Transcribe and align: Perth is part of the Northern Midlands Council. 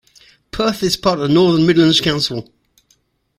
Perth 0.49 0.81
is 0.81 0.97
part 0.97 1.19
of 1.19 1.27
the 1.27 1.33
Northern 1.35 1.67
Midlands 1.67 2.01
Council. 2.01 2.51